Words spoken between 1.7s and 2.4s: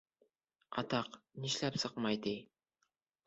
сыҡмай, ти?